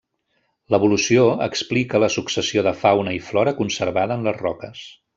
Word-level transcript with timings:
L'evolució 0.75 1.25
explica 1.47 2.01
la 2.05 2.11
successió 2.15 2.65
de 2.71 2.75
fauna 2.81 3.17
i 3.19 3.23
flora 3.31 3.57
conservada 3.63 4.19
en 4.21 4.29
les 4.31 4.43
roques. 4.47 4.85